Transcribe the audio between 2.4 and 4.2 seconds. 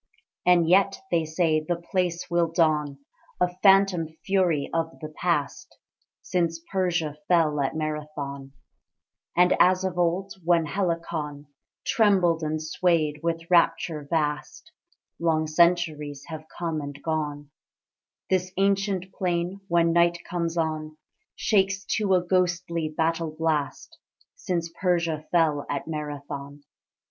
don A phantom